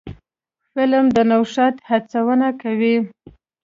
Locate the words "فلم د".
0.73-1.17